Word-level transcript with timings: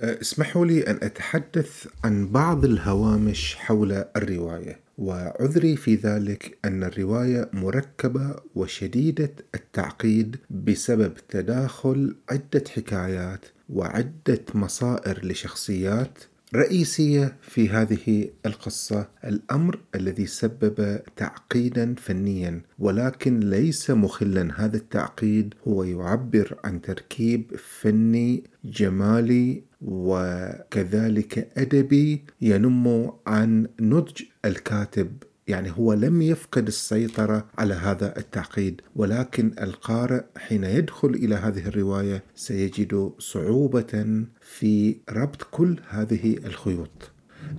اسمحوا 0.00 0.66
لي 0.66 0.80
أن 0.86 0.98
أتحدث 1.02 1.86
عن 2.04 2.28
بعض 2.28 2.64
الهوامش 2.64 3.54
حول 3.54 4.04
الرواية 4.16 4.80
وعذري 4.98 5.76
في 5.76 5.94
ذلك 5.94 6.58
أن 6.64 6.84
الرواية 6.84 7.50
مركبة 7.52 8.36
وشديدة 8.54 9.32
التعقيد 9.54 10.36
بسبب 10.50 11.12
تداخل 11.28 12.16
عدة 12.30 12.64
حكايات 12.76 13.44
وعدة 13.68 14.40
مصائر 14.54 15.26
لشخصيات 15.26 16.18
رئيسية 16.54 17.36
في 17.42 17.68
هذه 17.68 18.30
القصة 18.46 19.08
الأمر 19.24 19.78
الذي 19.94 20.26
سبب 20.26 21.00
تعقيدا 21.16 21.94
فنيا 21.98 22.60
ولكن 22.78 23.40
ليس 23.40 23.90
مخلا. 23.90 24.64
هذا 24.64 24.76
التعقيد 24.76 25.54
هو 25.68 25.82
يعبر 25.82 26.56
عن 26.64 26.80
تركيب 26.80 27.56
فني 27.56 28.44
جمالي 28.64 29.62
وكذلك 29.80 31.48
أدبي 31.56 32.24
ينم 32.40 33.12
عن 33.26 33.66
نضج 33.80 34.22
الكاتب 34.44 35.12
يعني 35.48 35.72
هو 35.78 35.92
لم 35.92 36.22
يفقد 36.22 36.66
السيطرة 36.66 37.46
على 37.58 37.74
هذا 37.74 38.18
التعقيد 38.18 38.80
ولكن 38.96 39.52
القارئ 39.60 40.22
حين 40.38 40.64
يدخل 40.64 41.08
إلى 41.08 41.34
هذه 41.34 41.68
الرواية 41.68 42.22
سيجد 42.34 43.12
صعوبة 43.18 44.24
في 44.40 44.96
ربط 45.10 45.42
كل 45.42 45.76
هذه 45.88 46.36
الخيوط. 46.44 47.10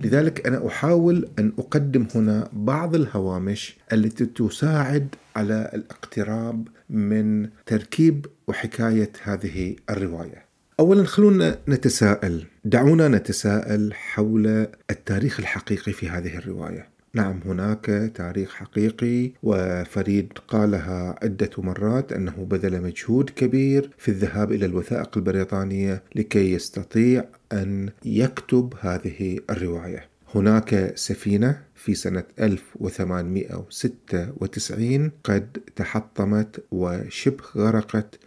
لذلك 0.04 0.46
أنا 0.46 0.66
أحاول 0.66 1.28
أن 1.38 1.52
أقدم 1.58 2.06
هنا 2.14 2.48
بعض 2.52 2.94
الهوامش 2.94 3.76
التي 3.92 4.26
تساعد 4.26 5.14
على 5.36 5.70
الاقتراب 5.74 6.68
من 6.90 7.48
تركيب 7.66 8.26
وحكاية 8.48 9.12
هذه 9.22 9.76
الرواية. 9.90 10.44
اولا 10.80 11.04
خلونا 11.04 11.58
نتساءل. 11.68 12.44
دعونا 12.64 13.08
نتساءل 13.08 13.94
حول 13.94 14.66
التاريخ 14.90 15.40
الحقيقي 15.40 15.92
في 15.92 16.08
هذه 16.08 16.38
الرواية. 16.38 16.88
نعم 17.14 17.40
هناك 17.44 18.12
تاريخ 18.14 18.54
حقيقي 18.54 19.32
وفريد 19.42 20.32
قالها 20.48 21.18
عدة 21.22 21.50
مرات 21.58 22.12
أنه 22.12 22.46
بذل 22.50 22.82
مجهود 22.82 23.30
كبير 23.30 23.90
في 23.98 24.08
الذهاب 24.08 24.52
إلى 24.52 24.66
الوثائق 24.66 25.16
البريطانية 25.16 26.02
لكي 26.14 26.52
يستطيع 26.52 27.24
أن 27.52 27.90
يكتب 28.04 28.74
هذه 28.80 29.38
الرواية. 29.50 30.10
هناك 30.34 30.92
سفينة 30.94 31.62
في 31.74 31.94
سنة 31.94 32.24
1896 32.40 35.10
قد 35.24 35.58
تحطمت 35.76 36.64
وشبه 36.70 37.44
غرقت 37.56 38.18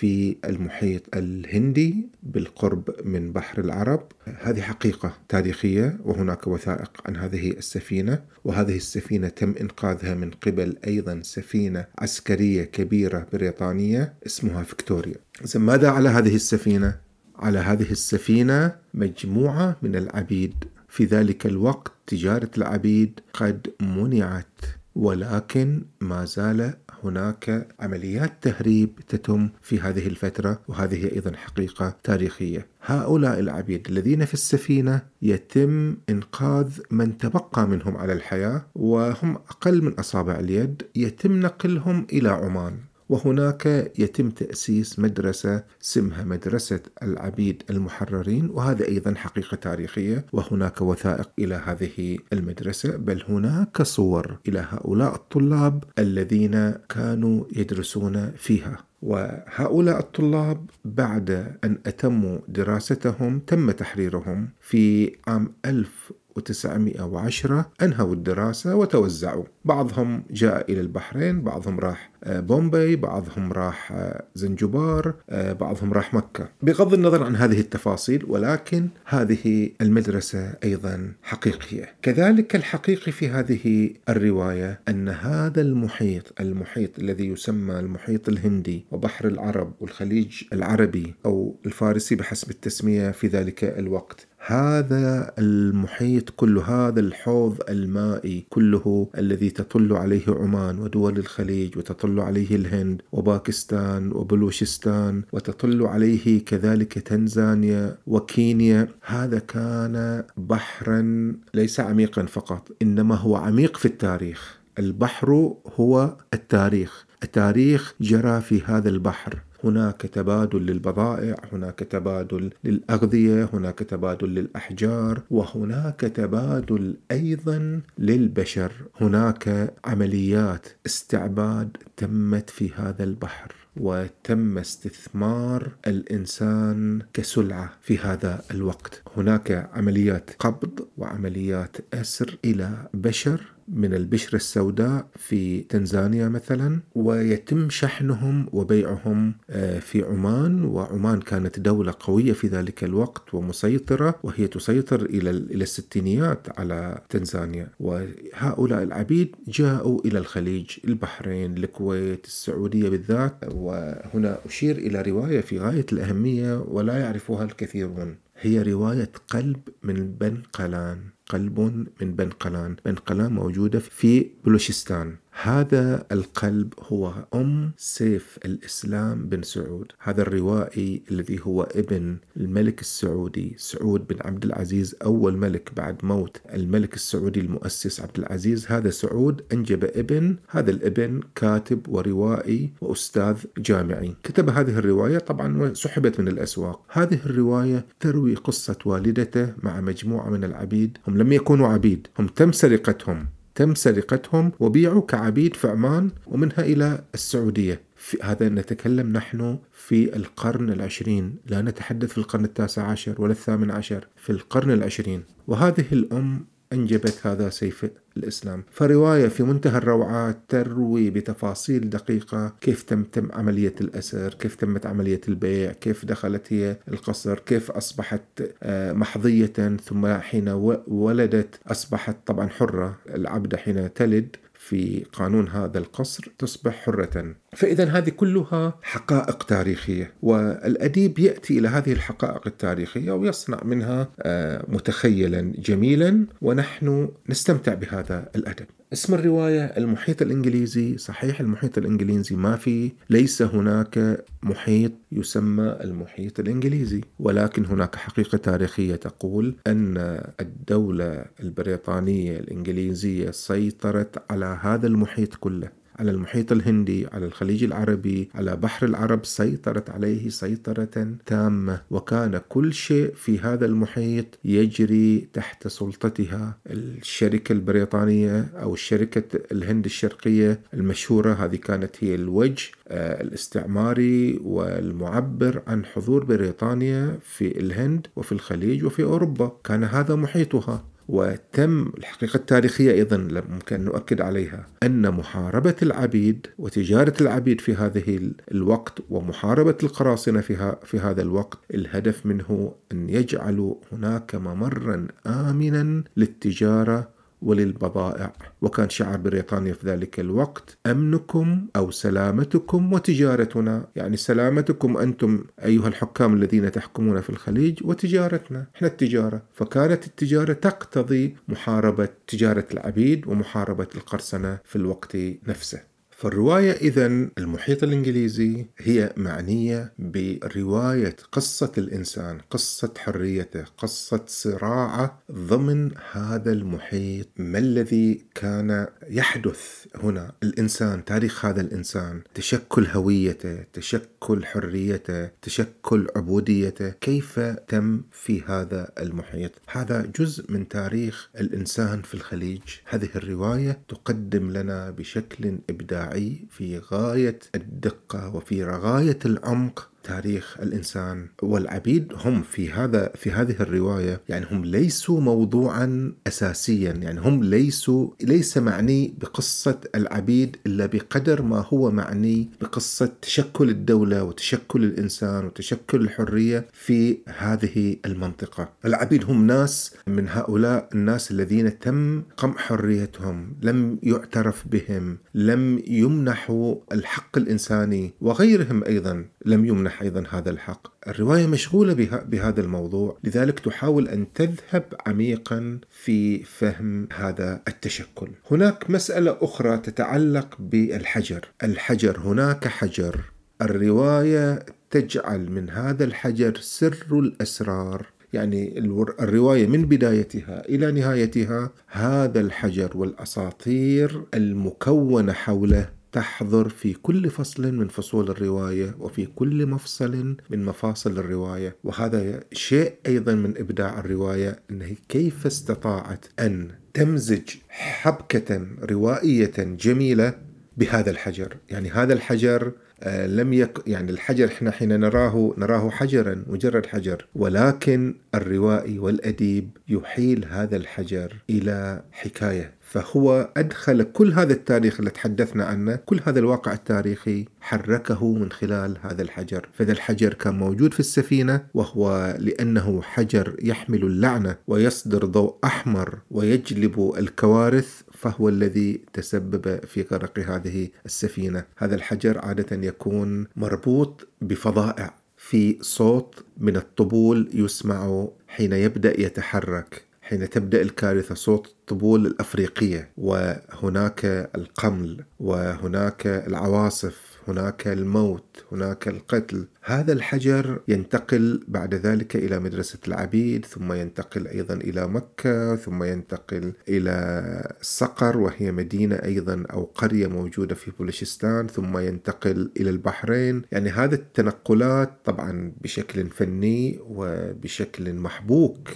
في 0.00 0.36
المحيط 0.44 1.02
الهندي 1.16 2.08
بالقرب 2.22 2.90
من 3.04 3.32
بحر 3.32 3.60
العرب. 3.60 4.02
هذه 4.40 4.60
حقيقة 4.60 5.12
تاريخية 5.28 5.98
وهناك 6.04 6.46
وثائق 6.46 6.90
عن 7.06 7.16
هذه 7.16 7.50
السفينة 7.50 8.22
وهذه 8.44 8.76
السفينة 8.76 9.28
تم 9.28 9.54
إنقاذها 9.60 10.14
من 10.14 10.30
قبل 10.30 10.76
أيضا 10.86 11.20
سفينة 11.22 11.86
عسكرية 11.98 12.64
كبيرة 12.64 13.26
بريطانية 13.32 14.14
اسمها 14.26 14.62
فيكتوريا. 14.62 15.16
ماذا 15.54 15.88
على 15.88 16.08
هذه 16.08 16.34
السفينة؟ 16.34 16.96
على 17.36 17.58
هذه 17.58 17.90
السفينة 17.90 18.74
مجموعة 18.94 19.76
من 19.82 19.96
العبيد. 19.96 20.54
في 20.88 21.04
ذلك 21.04 21.46
الوقت 21.46 21.92
تجارة 22.06 22.50
العبيد 22.58 23.20
قد 23.32 23.66
منعت 23.80 24.60
ولكن 24.94 25.82
ما 26.00 26.24
زال 26.24 26.74
هناك 27.04 27.68
عمليات 27.80 28.32
تهريب 28.42 29.00
تتم 29.08 29.48
في 29.62 29.80
هذه 29.80 30.06
الفترة 30.06 30.60
وهذه 30.68 31.12
أيضا 31.12 31.36
حقيقة 31.36 31.96
تاريخية. 32.04 32.66
هؤلاء 32.82 33.40
العبيد 33.40 33.86
الذين 33.88 34.24
في 34.24 34.34
السفينة 34.34 35.02
يتم 35.22 35.96
إنقاذ 36.08 36.78
من 36.90 37.18
تبقى 37.18 37.68
منهم 37.68 37.96
على 37.96 38.12
الحياة 38.12 38.66
وهم 38.74 39.34
أقل 39.34 39.82
من 39.82 39.92
أصابع 39.92 40.38
اليد 40.38 40.82
يتم 40.96 41.40
نقلهم 41.40 42.06
إلى 42.12 42.28
عمان. 42.28 42.89
وهناك 43.10 43.92
يتم 43.98 44.30
تأسيس 44.30 44.98
مدرسة 44.98 45.64
اسمها 45.82 46.24
مدرسة 46.24 46.80
العبيد 47.02 47.62
المحررين 47.70 48.50
وهذا 48.50 48.88
أيضا 48.88 49.14
حقيقة 49.14 49.54
تاريخية. 49.54 50.26
وهناك 50.32 50.80
وثائق 50.80 51.30
إلى 51.38 51.54
هذه 51.54 52.18
المدرسة 52.32 52.96
بل 52.96 53.22
هناك 53.28 53.82
صور 53.82 54.38
إلى 54.48 54.66
هؤلاء 54.70 55.14
الطلاب 55.14 55.84
الذين 55.98 56.70
كانوا 56.70 57.44
يدرسون 57.56 58.30
فيها. 58.36 58.78
وهؤلاء 59.02 59.98
الطلاب 59.98 60.70
بعد 60.84 61.30
أن 61.64 61.78
أتموا 61.86 62.38
دراستهم 62.48 63.38
تم 63.38 63.70
تحريرهم 63.70 64.48
في 64.60 65.12
عام 65.26 65.52
1000 65.64 66.12
1910 66.36 67.70
أنهوا 67.82 68.14
الدراسة 68.14 68.74
وتوزعوا. 68.74 69.44
بعضهم 69.64 70.22
جاء 70.30 70.72
إلى 70.72 70.80
البحرين 70.80 71.42
بعضهم 71.42 71.80
راح 71.80 72.10
آه، 72.24 72.40
بومبي 72.40 72.96
بعضهم 72.96 73.52
راح 73.52 73.92
آه، 73.92 74.24
زنجبار 74.34 75.14
آه، 75.30 75.52
بعضهم 75.52 75.92
راح 75.92 76.14
مكة. 76.14 76.48
بغض 76.62 76.94
النظر 76.94 77.24
عن 77.24 77.36
هذه 77.36 77.60
التفاصيل 77.60 78.24
ولكن 78.28 78.88
هذه 79.04 79.70
المدرسة 79.80 80.54
أيضا 80.64 81.12
حقيقية. 81.22 81.94
كذلك 82.02 82.56
الحقيقي 82.56 83.12
في 83.12 83.28
هذه 83.28 83.90
الرواية 84.08 84.80
أن 84.88 85.08
هذا 85.08 85.60
المحيط 85.60 86.40
المحيط 86.40 86.98
الذي 86.98 87.26
يسمى 87.26 87.78
المحيط 87.78 88.28
الهندي 88.28 88.84
وبحر 88.90 89.28
العرب 89.28 89.72
والخليج 89.80 90.42
العربي 90.52 91.14
أو 91.26 91.56
الفارسي 91.66 92.14
بحسب 92.14 92.50
التسمية 92.50 93.10
في 93.10 93.26
ذلك 93.26 93.64
الوقت 93.64 94.26
هذا 94.46 95.32
المحيط 95.38 96.30
كل 96.30 96.58
هذا 96.58 97.00
الحوض 97.00 97.58
المائي 97.68 98.46
كله 98.50 99.08
الذي 99.18 99.50
تطل 99.50 99.92
عليه 99.92 100.24
عمان 100.28 100.78
ودول 100.78 101.18
الخليج 101.18 101.78
وتطل 101.78 102.20
عليه 102.20 102.56
الهند 102.56 103.02
وباكستان 103.12 104.12
وبلوشستان 104.12 105.22
وتطل 105.32 105.82
عليه 105.82 106.44
كذلك 106.44 106.98
تنزانيا 106.98 107.98
وكينيا. 108.06 108.88
هذا 109.02 109.38
كان 109.38 110.24
بحرا 110.36 111.32
ليس 111.54 111.80
عميقا 111.80 112.22
فقط 112.22 112.68
إنما 112.82 113.14
هو 113.14 113.36
عميق 113.36 113.76
في 113.76 113.86
التاريخ. 113.86 114.58
البحر 114.78 115.54
هو 115.80 116.16
التاريخ. 116.34 117.06
التاريخ 117.22 117.94
جرى 118.00 118.40
في 118.40 118.62
هذا 118.62 118.88
البحر. 118.88 119.38
هناك 119.64 120.00
تبادل 120.02 120.66
للبضائع 120.66 121.34
هناك 121.52 121.78
تبادل 121.78 122.50
للأغذية 122.64 123.48
هناك 123.52 123.78
تبادل 123.78 124.28
للأحجار 124.28 125.22
وهناك 125.30 126.00
تبادل 126.00 126.96
أيضا 127.10 127.80
للبشر. 127.98 128.72
هناك 129.00 129.74
عمليات 129.84 130.66
استعباد 130.86 131.76
تمت 131.96 132.50
في 132.50 132.70
هذا 132.76 133.04
البحر 133.04 133.54
وتم 133.76 134.58
استثمار 134.58 135.68
الإنسان 135.86 137.02
كسلعة 137.12 137.72
في 137.82 137.98
هذا 137.98 138.42
الوقت. 138.50 139.02
هناك 139.16 139.70
عمليات 139.72 140.30
قبض 140.38 140.88
وعمليات 140.98 141.76
أسر 141.94 142.38
إلى 142.44 142.88
بشر. 142.94 143.40
من 143.72 143.94
البشرة 143.94 144.36
السوداء 144.36 145.06
في 145.16 145.60
تنزانيا 145.60 146.28
مثلا 146.28 146.80
ويتم 146.94 147.70
شحنهم 147.70 148.46
وبيعهم 148.52 149.34
آه، 149.50 149.78
في 149.78 150.02
عمان 150.02 150.64
وعمان 150.64 151.20
كانت 151.20 151.60
دولة 151.60 151.94
قوية 152.00 152.32
في 152.32 152.46
ذلك 152.46 152.84
الوقت 152.84 153.34
ومسيطرة 153.34 154.14
وهي 154.22 154.46
تسيطر 154.46 155.02
إلى 155.02 155.30
إلى 155.30 155.62
الستينيات 155.62 156.58
على 156.58 157.02
تنزانيا. 157.08 157.68
وهؤلاء 157.80 158.82
العبيد 158.82 159.36
جاءوا 159.48 160.00
إلى 160.04 160.18
الخليج 160.18 160.70
البحرين 160.84 161.56
الكويت 161.56 162.26
السعودية 162.26 162.88
بالذات. 162.88 163.36
وهنا 163.54 164.38
أشير 164.46 164.78
إلى 164.78 165.02
رواية 165.02 165.40
في 165.40 165.58
غاية 165.58 165.86
الأهمية 165.92 166.64
ولا 166.68 166.98
يعرفها 166.98 167.44
الكثيرون. 167.44 168.16
هي 168.40 168.62
رواية 168.62 169.12
قلب 169.28 169.60
من 169.82 170.12
بن 170.20 170.42
قلان. 170.52 170.98
قلب 171.30 171.60
من 172.00 172.14
بنقلان. 172.14 172.76
بنقلان 172.84 173.32
موجودة 173.32 173.78
في 173.78 174.30
بلوشستان. 174.44 175.16
هذا 175.42 176.06
القلب 176.12 176.74
هو 176.80 177.14
أم 177.34 177.72
سيف 177.76 178.38
الإسلام 178.44 179.28
بن 179.28 179.42
سعود. 179.42 179.92
هذا 179.98 180.22
الروائي 180.22 181.02
الذي 181.10 181.40
هو 181.42 181.62
ابن 181.62 182.16
الملك 182.36 182.80
السعودي 182.80 183.54
سعود 183.58 184.06
بن 184.06 184.16
عبد 184.20 184.44
العزيز 184.44 184.96
أول 185.04 185.36
ملك 185.36 185.70
بعد 185.76 186.04
موت 186.04 186.40
الملك 186.54 186.94
السعودي 186.94 187.40
المؤسس 187.40 188.00
عبد 188.00 188.18
العزيز. 188.18 188.66
هذا 188.68 188.90
سعود 188.90 189.42
أنجب 189.52 189.84
ابن 189.84 190.36
هذا 190.48 190.70
الابن 190.70 191.20
كاتب 191.34 191.88
وروائي 191.88 192.70
وأستاذ 192.80 193.36
جامعي. 193.58 194.16
كتب 194.22 194.50
هذه 194.50 194.78
الرواية 194.78 195.18
طبعا 195.18 195.62
وسحبت 195.62 196.20
من 196.20 196.28
الأسواق. 196.28 196.82
هذه 196.88 197.18
الرواية 197.26 197.86
تروي 198.00 198.34
قصة 198.34 198.78
والدته 198.84 199.52
مع 199.62 199.80
مجموعة 199.80 200.30
من 200.30 200.44
العبيد. 200.44 200.98
هم 201.08 201.18
لم 201.18 201.32
يكونوا 201.32 201.68
عبيد 201.68 202.06
هم 202.18 202.26
تم 202.26 202.52
سرقتهم. 202.52 203.26
تم 203.60 203.74
سرقتهم 203.74 204.52
وبيعوا 204.60 205.02
كعبيد 205.02 205.56
في 205.56 205.68
عمان 205.68 206.10
ومنها 206.26 206.60
إلى 206.60 207.04
السعودية. 207.14 207.82
في 207.96 208.18
هذا 208.22 208.48
نتكلم 208.48 209.12
نحن 209.12 209.58
في 209.72 210.16
القرن 210.16 210.70
العشرين. 210.70 211.36
لا 211.46 211.62
نتحدث 211.62 212.08
في 212.08 212.18
القرن 212.18 212.44
التاسع 212.44 212.82
عشر 212.82 213.22
ولا 213.22 213.32
الثامن 213.32 213.70
عشر 213.70 214.06
في 214.16 214.30
القرن 214.30 214.70
العشرين. 214.70 215.24
وهذه 215.46 215.84
الأم 215.92 216.46
أنجبت 216.72 217.20
هذا 217.22 217.50
سيف 217.50 217.86
الإسلام. 218.16 218.64
فرواية 218.70 219.28
في 219.28 219.42
منتهى 219.42 219.78
الروعة 219.78 220.34
تروي 220.48 221.10
بتفاصيل 221.10 221.90
دقيقة 221.90 222.52
كيف 222.60 222.82
تم 222.82 223.02
تم 223.04 223.28
عملية 223.32 223.74
الأسر 223.80 224.34
كيف 224.34 224.54
تمت 224.54 224.86
عملية 224.86 225.20
البيع 225.28 225.72
كيف 225.72 226.04
دخلت 226.04 226.52
هي 226.52 226.76
القصر 226.88 227.38
كيف 227.38 227.70
أصبحت 227.70 228.22
آه، 228.62 228.92
محظية 228.92 229.76
ثم 229.84 230.06
حين 230.06 230.48
ولدت 230.88 231.60
أصبحت 231.66 232.16
طبعا 232.26 232.48
حرة. 232.48 232.98
العبدة 233.08 233.56
حين 233.58 233.94
تلد 233.94 234.36
في 234.70 235.04
قانون 235.12 235.48
هذا 235.48 235.78
القصر 235.78 236.32
تصبح 236.38 236.74
حرة. 236.74 237.34
فإذا 237.56 237.84
هذه 237.84 238.08
كلها 238.10 238.78
حقائق 238.82 239.42
تاريخية 239.42 240.12
والأديب 240.22 241.18
يأتي 241.18 241.58
إلى 241.58 241.68
هذه 241.68 241.92
الحقائق 241.92 242.46
التاريخية 242.46 243.12
ويصنع 243.12 243.60
منها 243.64 244.08
آه، 244.20 244.64
متخيلا 244.68 245.52
جميلا 245.58 246.26
ونحن 246.42 247.08
نستمتع 247.28 247.74
بهذا 247.74 248.28
الأدب. 248.36 248.66
اسم 248.92 249.14
الرواية 249.14 249.64
المحيط 249.64 250.22
الإنجليزي. 250.22 250.98
صحيح 250.98 251.40
المحيط 251.40 251.78
الإنجليزي 251.78 252.36
ما 252.36 252.56
في 252.56 252.92
ليس 253.10 253.42
هناك 253.42 254.24
محيط 254.42 254.92
يسمى 255.12 255.76
المحيط 255.84 256.40
الإنجليزي. 256.40 257.00
ولكن 257.18 257.64
هناك 257.64 257.96
حقيقة 257.96 258.38
تاريخية 258.38 258.96
تقول 258.96 259.54
أن 259.66 260.22
الدولة 260.40 261.24
البريطانية 261.40 262.38
الإنجليزية 262.38 263.30
سيطرت 263.30 264.32
على 264.32 264.58
هذا 264.62 264.86
المحيط 264.86 265.34
كله. 265.34 265.79
على 265.98 266.10
المحيط 266.10 266.52
الهندي 266.52 267.06
على 267.12 267.26
الخليج 267.26 267.64
العربي 267.64 268.30
على 268.34 268.56
بحر 268.56 268.86
العرب 268.86 269.24
سيطرت 269.24 269.90
عليه 269.90 270.28
سيطرة 270.28 271.14
تامة. 271.26 271.82
وكان 271.90 272.40
كل 272.48 272.72
شيء 272.72 273.14
في 273.14 273.38
هذا 273.38 273.66
المحيط 273.66 274.38
يجري 274.44 275.28
تحت 275.32 275.68
سلطتها 275.68 276.58
الشركة 276.66 277.52
البريطانية 277.52 278.40
أو 278.62 278.76
شركة 278.76 279.40
الهند 279.52 279.84
الشرقية 279.84 280.60
المشهورة. 280.74 281.32
هذه 281.32 281.56
كانت 281.56 282.04
هي 282.04 282.14
الوجه 282.14 282.70
آه، 282.88 283.22
الاستعماري 283.22 284.40
والمعبر 284.44 285.62
عن 285.66 285.84
حضور 285.84 286.24
بريطانيا 286.24 287.18
في 287.24 287.60
الهند 287.60 288.06
وفي 288.16 288.32
الخليج 288.32 288.84
وفي 288.84 289.02
أوروبا. 289.02 289.52
كان 289.64 289.84
هذا 289.84 290.14
محيطها. 290.14 290.84
وتم 291.10 291.92
الحقيقة 291.98 292.36
التاريخية 292.36 292.92
أيضا 292.92 293.16
ممكن 293.50 293.84
نؤكد 293.84 294.20
عليها 294.20 294.66
أن 294.82 295.10
محاربة 295.10 295.74
العبيد 295.82 296.46
وتجارة 296.58 297.14
العبيد 297.20 297.60
في 297.60 297.74
هذه 297.74 298.32
الوقت 298.50 298.98
ومحاربة 299.10 299.76
القراصنة 299.82 300.40
في, 300.40 300.76
في 300.84 300.98
هذا 300.98 301.22
الوقت 301.22 301.58
الهدف 301.74 302.26
منه 302.26 302.74
أن 302.92 303.08
يجعلوا 303.08 303.74
هناك 303.92 304.34
ممرا 304.34 305.06
آمنا 305.26 306.04
للتجارة 306.16 307.19
وللبضائع. 307.42 308.32
وكان 308.62 308.88
شعار 308.88 309.16
بريطانيا 309.16 309.72
في 309.72 309.86
ذلك 309.86 310.20
الوقت 310.20 310.78
أمنكم 310.86 311.66
أو 311.76 311.90
سلامتكم 311.90 312.92
وتجارتنا. 312.92 313.88
يعني 313.96 314.16
سلامتكم 314.16 314.96
أنتم 314.96 315.44
أيها 315.64 315.88
الحكام 315.88 316.34
الذين 316.34 316.72
تحكمون 316.72 317.20
في 317.20 317.30
الخليج 317.30 317.78
وتجارتنا. 317.84 318.66
إحنا 318.76 318.88
التجارة. 318.88 319.42
فكانت 319.54 320.06
التجارة 320.06 320.52
تقتضي 320.52 321.36
محاربة 321.48 322.08
تجارة 322.26 322.66
العبيد 322.72 323.26
ومحاربة 323.26 323.88
القرصنة 323.94 324.58
في 324.64 324.76
الوقت 324.76 325.16
نفسه. 325.48 325.89
فالرواية 326.20 326.72
إذا 326.72 327.06
المحيط 327.38 327.82
الإنجليزي 327.82 328.66
هي 328.78 329.12
معنية 329.16 329.92
برواية 329.98 331.16
قصة 331.32 331.72
الإنسان، 331.78 332.38
قصة 332.50 332.92
حريته، 332.98 333.64
قصة 333.78 334.20
صراعه 334.26 335.22
ضمن 335.32 335.90
هذا 336.12 336.52
المحيط، 336.52 337.28
ما 337.36 337.58
الذي 337.58 338.26
كان 338.34 338.86
يحدث 339.08 339.86
هنا؟ 339.94 340.32
الإنسان، 340.42 341.04
تاريخ 341.04 341.44
هذا 341.44 341.60
الإنسان، 341.60 342.22
تشكل 342.34 342.86
هويته، 342.86 343.64
تشكل 343.72 344.44
حريته، 344.44 345.30
تشكل 345.42 346.06
عبوديته، 346.16 346.90
كيف 346.90 347.40
تم 347.68 348.02
في 348.12 348.42
هذا 348.42 348.90
المحيط؟ 348.98 349.52
هذا 349.68 350.10
جزء 350.18 350.52
من 350.52 350.68
تاريخ 350.68 351.30
الإنسان 351.40 352.02
في 352.02 352.14
الخليج، 352.14 352.62
هذه 352.84 353.08
الرواية 353.16 353.80
تقدم 353.88 354.50
لنا 354.50 354.90
بشكل 354.90 355.58
إبداعي 355.70 356.09
في 356.50 356.78
غاية 356.78 357.38
الدقة 357.54 358.36
وفي 358.36 358.64
غاية 358.64 359.18
العمق 359.24 359.90
تاريخ 360.04 360.56
الإنسان 360.62 361.26
والعبيد 361.42 362.12
هم 362.16 362.42
في 362.42 362.70
هذا 362.70 363.12
في 363.14 363.30
هذه 363.30 363.56
الرواية 363.60 364.20
يعني 364.28 364.46
هم 364.50 364.64
ليسوا 364.64 365.20
موضوعا 365.20 366.12
اساسيا 366.26 366.92
يعني 366.92 367.20
هم 367.20 367.44
ليسوا 367.44 368.10
ليس 368.22 368.58
معني 368.58 369.14
بقصة 369.20 369.80
العبيد 369.94 370.56
إلا 370.66 370.86
بقدر 370.86 371.42
ما 371.42 371.64
هو 371.68 371.90
معني 371.90 372.48
بقصة 372.60 373.12
تشكل 373.22 373.68
الدولة 373.70 374.24
وتشكل 374.24 374.84
الإنسان 374.84 375.44
وتشكل 375.44 376.00
الحرية 376.00 376.66
في 376.72 377.18
هذه 377.28 377.96
المنطقة. 378.06 378.68
العبيد 378.84 379.24
هم 379.24 379.46
ناس 379.46 379.94
من 380.06 380.28
هؤلاء 380.28 380.88
الناس 380.94 381.30
الذين 381.30 381.78
تم 381.78 382.22
قمع 382.36 382.56
حريتهم، 382.56 383.56
لم 383.62 383.98
يعترف 384.02 384.68
بهم، 384.68 385.18
لم 385.34 385.82
يمنحوا 385.86 386.74
الحق 386.92 387.38
الإنساني 387.38 388.12
وغيرهم 388.20 388.84
أيضا 388.84 389.24
لم 389.44 389.64
يمنح 389.64 389.89
أيضا 390.02 390.24
هذا 390.30 390.50
الحق. 390.50 391.08
الرواية 391.08 391.46
مشغولة 391.46 391.92
بها 391.92 392.24
بهذا 392.28 392.60
الموضوع 392.60 393.18
لذلك 393.24 393.60
تحاول 393.60 394.08
أن 394.08 394.32
تذهب 394.32 394.84
عميقا 395.06 395.78
في 395.90 396.42
فهم 396.42 397.08
هذا 397.14 397.62
التشكل. 397.68 398.28
هناك 398.50 398.90
مسألة 398.90 399.38
أخرى 399.40 399.78
تتعلق 399.78 400.56
بالحجر. 400.58 401.48
الحجر 401.62 402.18
هناك 402.18 402.68
حجر. 402.68 403.20
الرواية 403.62 404.66
تجعل 404.90 405.50
من 405.50 405.70
هذا 405.70 406.04
الحجر 406.04 406.56
سر 406.60 407.06
الأسرار. 407.12 408.06
يعني 408.32 408.78
الرواية 409.20 409.66
من 409.66 409.84
بدايتها 409.84 410.68
إلى 410.68 410.92
نهايتها 410.92 411.70
هذا 411.86 412.40
الحجر 412.40 412.90
والأساطير 412.94 414.22
المكونة 414.34 415.32
حوله 415.32 415.99
تحضر 416.12 416.68
في 416.68 416.92
كل 416.92 417.30
فصل 417.30 417.72
من 417.72 417.88
فصول 417.88 418.30
الرواية 418.30 418.94
وفي 418.98 419.26
كل 419.26 419.66
مفصل 419.66 420.36
من 420.50 420.64
مفاصل 420.64 421.18
الرواية. 421.18 421.76
وهذا 421.84 422.44
شيء 422.52 422.94
أيضا 423.06 423.34
من 423.34 423.58
إبداع 423.58 424.00
الرواية 424.00 424.58
إنه 424.70 424.94
كيف 425.08 425.46
استطاعت 425.46 426.26
أن 426.40 426.68
تمزج 426.94 427.48
حبكة 427.68 428.66
روائية 428.82 429.52
جميلة 429.58 430.34
بهذا 430.76 431.10
الحجر. 431.10 431.56
يعني 431.70 431.90
هذا 431.90 432.12
الحجر 432.12 432.72
آه، 433.02 433.26
لم 433.26 433.52
يك 433.52 433.78
يعني 433.86 434.10
الحجر 434.10 434.46
إحنا 434.46 434.70
حين 434.70 435.00
نراه 435.00 435.54
نراه 435.58 435.90
حجرا 435.90 436.44
مجرد 436.46 436.86
حجر. 436.86 437.26
ولكن 437.34 438.14
الروائي 438.34 438.98
والأديب 438.98 439.70
يحيل 439.88 440.44
هذا 440.50 440.76
الحجر 440.76 441.36
إلى 441.50 442.02
حكاية 442.12 442.74
فهو 442.90 443.52
أدخل 443.56 444.02
كل 444.02 444.32
هذا 444.32 444.52
التاريخ 444.52 444.98
اللي 444.98 445.10
تحدثنا 445.10 445.64
عنه 445.64 445.96
كل 445.96 446.20
هذا 446.24 446.38
الواقع 446.38 446.72
التاريخي 446.72 447.44
حركه 447.60 448.32
من 448.34 448.50
خلال 448.52 448.98
هذا 449.02 449.22
الحجر. 449.22 449.68
فإذا 449.72 449.92
الحجر 449.92 450.34
كان 450.34 450.58
موجود 450.58 450.94
في 450.94 451.00
السفينة 451.00 451.66
وهو 451.74 452.36
لأنه 452.38 453.02
حجر 453.02 453.56
يحمل 453.62 454.02
اللعنة 454.02 454.56
ويصدر 454.66 455.24
ضوء 455.24 455.56
أحمر 455.64 456.18
ويجلب 456.30 457.14
الكوارث 457.18 458.00
فهو 458.12 458.48
الذي 458.48 459.00
تسبب 459.12 459.84
في 459.84 460.02
غرق 460.12 460.38
هذه 460.38 460.88
السفينة. 461.06 461.64
هذا 461.76 461.94
الحجر 461.94 462.38
عادة 462.38 462.76
يكون 462.76 463.46
مربوط 463.56 464.28
بفظائع 464.40 465.14
في 465.36 465.78
صوت 465.80 466.44
من 466.58 466.76
الطبول 466.76 467.50
يسمع 467.54 468.28
حين 468.48 468.72
يبدأ 468.72 469.20
يتحرك. 469.20 470.09
حين 470.30 470.50
تبدأ 470.50 470.82
الكارثة 470.82 471.34
صوت 471.34 471.66
الطبول 471.66 472.26
الأفريقية 472.26 473.10
وهناك 473.16 474.24
القمل 474.56 475.24
وهناك 475.40 476.26
العواصف 476.26 477.30
هناك 477.48 477.88
الموت 477.88 478.64
هناك 478.72 479.08
القتل. 479.08 479.66
هذا 479.82 480.12
الحجر 480.12 480.80
ينتقل 480.88 481.64
بعد 481.68 481.94
ذلك 481.94 482.36
إلى 482.36 482.58
مدرسة 482.58 482.98
العبيد 483.08 483.64
ثم 483.64 483.92
ينتقل 483.92 484.46
أيضا 484.46 484.74
إلى 484.74 485.06
مكة 485.06 485.76
ثم 485.76 486.02
ينتقل 486.02 486.72
إلى 486.88 487.74
صقر 487.82 488.38
وهي 488.38 488.72
مدينة 488.72 489.16
أيضا 489.16 489.64
أو 489.72 489.84
قرية 489.84 490.26
موجودة 490.26 490.74
في 490.74 490.92
بلوشستان 491.00 491.66
ثم 491.66 491.98
ينتقل 491.98 492.70
إلى 492.76 492.90
البحرين. 492.90 493.62
يعني 493.72 493.90
هذه 493.90 494.14
التنقلات 494.14 495.10
طبعا 495.24 495.72
بشكل 495.80 496.26
فني 496.26 496.98
وبشكل 497.02 498.14
محبوك. 498.14 498.88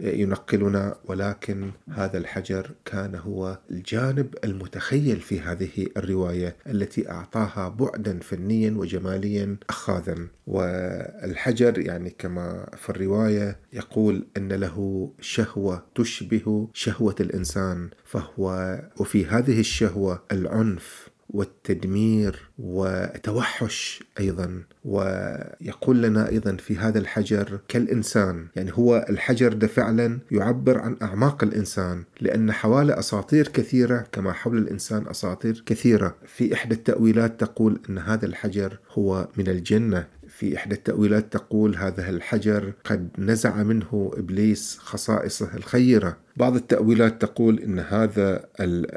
ينقلنا 0.00 0.96
ولكن 1.04 1.70
هذا 1.90 2.18
الحجر 2.18 2.70
كان 2.84 3.14
هو 3.14 3.58
الجانب 3.70 4.34
المتخيل 4.44 5.20
في 5.20 5.40
هذه 5.40 5.86
الرواية 5.96 6.56
التي 6.66 7.10
أعطاها 7.10 7.68
بعدا 7.68 8.18
فنيا 8.18 8.70
وجماليا 8.76 9.56
أخاذا. 9.68 10.16
والحجر 10.46 11.78
يعني 11.78 12.10
كما 12.18 12.70
في 12.76 12.90
الرواية 12.90 13.58
يقول 13.72 14.26
أن 14.36 14.52
له 14.52 15.10
شهوة 15.20 15.86
تشبه 15.94 16.68
شهوة 16.74 17.14
الإنسان 17.20 17.90
فهو 18.04 18.78
وفي 19.00 19.26
هذه 19.26 19.60
الشهوة 19.60 20.22
العنف 20.32 21.09
والتدمير 21.30 22.50
وتوحش 22.58 24.02
أيضا 24.20 24.62
ويقول 24.84 26.02
لنا 26.02 26.28
أيضا 26.28 26.56
في 26.56 26.76
هذا 26.76 26.98
الحجر 26.98 27.60
كالإنسان. 27.68 28.46
يعني 28.56 28.70
هو 28.74 29.06
الحجر 29.10 29.52
ده 29.52 29.66
فعلا 29.66 30.18
يعبر 30.30 30.78
عن 30.78 30.96
أعماق 31.02 31.44
الإنسان 31.44 32.04
لأن 32.20 32.52
حوالي 32.52 32.98
أساطير 32.98 33.48
كثيرة 33.48 34.06
كما 34.12 34.32
حول 34.32 34.58
الإنسان 34.58 35.06
أساطير 35.10 35.62
كثيرة. 35.66 36.16
في 36.26 36.54
إحدى 36.54 36.74
التأويلات 36.74 37.40
تقول 37.40 37.80
إن 37.90 37.98
هذا 37.98 38.26
الحجر 38.26 38.78
هو 38.92 39.28
من 39.36 39.48
الجنة. 39.48 40.06
في 40.28 40.56
إحدى 40.56 40.74
التأويلات 40.74 41.32
تقول 41.32 41.76
هذا 41.76 42.08
الحجر 42.10 42.72
قد 42.84 43.08
نزع 43.18 43.62
منه 43.62 44.10
إبليس 44.16 44.78
خصائصه 44.80 45.56
الخيرة. 45.56 46.16
بعض 46.40 46.56
التأويلات 46.56 47.22
تقول 47.22 47.58
إن 47.58 47.78
هذا 47.78 48.44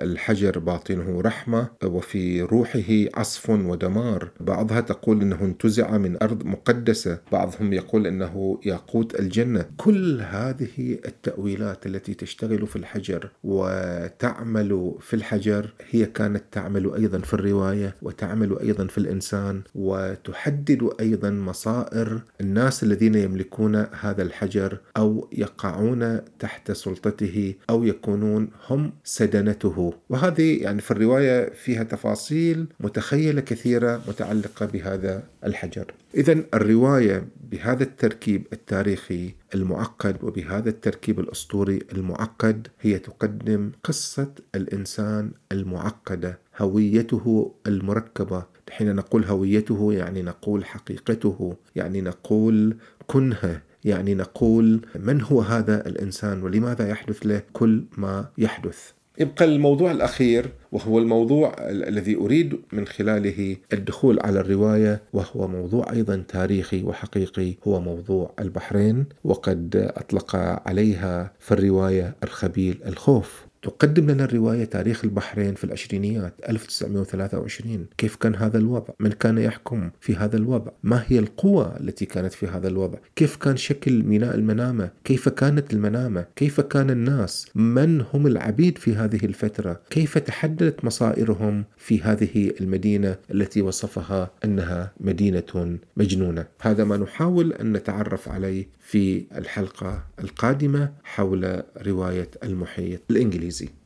الحجر 0.02 0.60
باطنه 0.60 1.22
رحمة 1.22 1.70
وفي 1.84 2.42
روحه 2.42 3.20
عصف 3.20 3.50
ودمار. 3.50 4.30
بعضها 4.40 4.82
تقول 4.82 5.22
إنه 5.22 5.42
انتزع 5.42 5.98
من 5.98 6.24
أرض 6.24 6.46
مقدسة. 6.46 7.20
بعضهم 7.32 7.74
يقول 7.74 8.08
إنه 8.08 8.60
ياقوت 8.66 9.20
الجنة. 9.20 9.66
كل 9.78 10.22
هذه 10.22 11.00
التأويلات 11.06 11.86
التي 11.86 12.14
تشتغل 12.14 12.68
في 12.68 12.76
الحجر 12.76 13.30
وتعمل 13.44 14.96
في 15.00 15.14
الحجر 15.14 15.74
هي 15.90 16.06
كانت 16.06 16.44
تعمل 16.52 16.94
أيضا 16.94 17.20
في 17.20 17.34
الرواية 17.34 17.96
وتعمل 18.02 18.60
أيضا 18.60 18.88
في 18.88 18.98
الإنسان 18.98 19.62
وتحدد 19.76 20.90
أيضا 21.00 21.30
مصائر 21.30 22.22
الناس 22.42 22.84
الذين 22.84 23.16
يملكون 23.16 23.76
هذا 23.76 24.24
الحجر 24.24 24.78
أو 24.98 25.30
يقعون 25.32 26.22
تحت 26.40 26.72
سلطته 26.72 27.33
به 27.34 27.56
أو 27.70 27.84
يكونون 27.84 28.50
هم 28.70 28.94
سدنته. 29.04 29.94
وهذه 30.10 30.64
يعني 30.64 30.82
في 30.82 30.92
الرواية 30.92 31.50
فيها 31.50 31.84
تفاصيل 31.84 32.68
متخيلة 32.80 33.42
كثيرة 33.42 34.02
متعلقة 34.08 34.66
بهذا 34.66 35.24
الحجر. 35.46 35.86
إذا 36.16 36.44
الرواية 36.54 37.28
بهذا 37.52 37.84
التركيب 37.84 38.48
التاريخي 38.54 39.34
المعقد 39.56 40.24
وبهذا 40.24 40.70
التركيب 40.70 41.20
الأسطوري 41.20 41.80
المعقد 41.94 42.68
هي 42.82 43.00
تقدم 43.00 43.72
قصة 43.84 44.32
الإنسان 44.56 45.32
المعقدة 45.52 46.40
هويته 46.58 47.54
المركبة. 47.68 48.44
حين 48.72 48.96
نقول 48.96 49.24
هويته 49.24 49.94
يعني 49.94 50.22
نقول 50.22 50.66
حقيقته 50.66 51.56
يعني 51.76 52.02
نقول 52.02 52.78
كنهه. 53.08 53.62
يعني 53.86 54.16
نقول 54.16 54.82
من 55.00 55.22
هو 55.22 55.42
هذا 55.42 55.88
الإنسان 55.88 56.44
ولماذا 56.44 56.90
يحدث 56.90 57.26
له 57.26 57.42
كل 57.54 57.84
ما 57.98 58.26
يحدث. 58.38 58.92
يبقى 59.20 59.46
الموضوع 59.46 59.92
الأخير 59.92 60.50
وهو 60.72 61.00
الموضوع 61.00 61.56
الذي 61.70 62.16
أريد 62.16 62.60
من 62.72 62.88
خلاله 62.88 63.58
الدخول 63.74 64.20
على 64.20 64.40
الرواية 64.40 65.02
وهو 65.14 65.48
موضوع 65.48 65.92
أيضا 65.92 66.24
تاريخي 66.28 66.84
وحقيقي 66.84 67.54
هو 67.68 67.82
موضوع 67.82 68.34
البحرين 68.40 69.06
وقد 69.24 69.92
أطلق 69.98 70.36
عليها 70.68 71.34
في 71.40 71.52
الرواية 71.52 72.16
الخبيل 72.24 72.80
الخوف. 72.86 73.46
تقدم 73.64 74.12
لنا 74.12 74.24
الرواية 74.24 74.66
تاريخ 74.66 75.04
البحرين 75.04 75.56
في 75.56 75.64
العشرينيات 75.64 76.34
1923 76.50 77.86
كيف 77.98 78.16
كان 78.16 78.36
هذا 78.36 78.58
الوضع؟ 78.58 78.94
من 79.00 79.12
كان 79.12 79.38
يحكم 79.38 79.90
في 80.02 80.16
هذا 80.16 80.38
الوضع؟ 80.38 80.72
ما 80.84 81.04
هي 81.08 81.20
القوى 81.20 81.74
التي 81.80 82.06
كانت 82.06 82.34
في 82.34 82.48
هذا 82.48 82.68
الوضع؟ 82.68 82.98
كيف 83.16 83.36
كان 83.36 83.58
شكل 83.58 84.04
ميناء 84.04 84.36
المنامة؟ 84.36 84.90
كيف 85.04 85.30
كانت 85.30 85.74
المنامة؟ 85.74 86.26
كيف 86.36 86.62
كان 86.62 86.90
الناس؟ 86.90 87.48
من 87.56 88.02
هم 88.14 88.28
العبيد 88.28 88.78
في 88.78 88.96
هذه 88.96 89.26
الفترة؟ 89.26 89.82
كيف 89.90 90.18
تحددت 90.18 90.86
مصائرهم 90.86 91.64
في 91.78 92.02
هذه 92.02 92.52
المدينة 92.62 93.16
التي 93.32 93.62
وصفها 93.62 94.32
أنها 94.46 94.92
مدينة 95.00 95.78
مجنونة؟ 95.98 96.46
هذا 96.62 96.84
ما 96.84 96.98
نحاول 96.98 97.54
أن 97.54 97.74
نتعرف 97.74 98.30
عليه 98.30 98.68
في 98.80 99.26
الحلقة 99.38 100.04
القادمة 100.20 100.92
حول 101.04 101.64
رواية 101.88 102.30
المحيط 102.44 103.02
الإنجليزي. 103.12 103.53
easy. 103.54 103.83